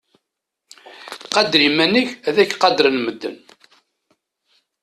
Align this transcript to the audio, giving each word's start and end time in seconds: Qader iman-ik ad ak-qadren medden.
Qader 1.33 1.61
iman-ik 1.69 2.09
ad 2.29 2.35
ak-qadren 2.43 2.97
medden. 3.05 3.35